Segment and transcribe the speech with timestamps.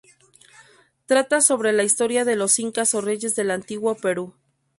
[1.05, 4.33] Trata sobre la historia de los Incas o reyes del Antiguo Perú.